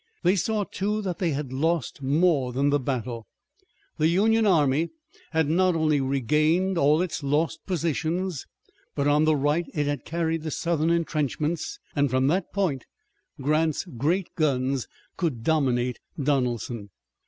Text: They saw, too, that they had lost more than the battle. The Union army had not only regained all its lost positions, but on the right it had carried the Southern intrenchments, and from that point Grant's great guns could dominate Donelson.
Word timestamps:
They 0.23 0.35
saw, 0.35 0.63
too, 0.63 1.03
that 1.03 1.19
they 1.19 1.29
had 1.29 1.53
lost 1.53 2.01
more 2.01 2.51
than 2.53 2.71
the 2.71 2.79
battle. 2.79 3.27
The 3.99 4.07
Union 4.07 4.47
army 4.47 4.89
had 5.29 5.47
not 5.47 5.75
only 5.75 6.01
regained 6.01 6.75
all 6.75 7.03
its 7.03 7.21
lost 7.21 7.63
positions, 7.67 8.47
but 8.95 9.07
on 9.07 9.25
the 9.25 9.35
right 9.35 9.67
it 9.75 9.85
had 9.85 10.03
carried 10.03 10.41
the 10.41 10.49
Southern 10.49 10.89
intrenchments, 10.89 11.77
and 11.95 12.09
from 12.09 12.25
that 12.29 12.51
point 12.51 12.87
Grant's 13.39 13.85
great 13.85 14.29
guns 14.35 14.87
could 15.17 15.43
dominate 15.43 15.99
Donelson. 16.19 16.89